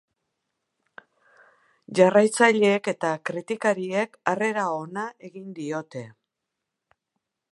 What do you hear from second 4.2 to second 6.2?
harrera ona egin diote.